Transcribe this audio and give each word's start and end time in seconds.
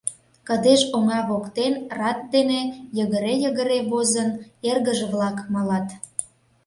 Кыдеж 0.47 0.81
оҥа 0.97 1.19
воктен 1.29 1.73
рат 1.99 2.19
дене 2.33 2.59
йыгыре-йыгыре 2.97 3.79
возын, 3.91 4.29
эргыже-влак 4.69 5.37
малат. 5.53 5.87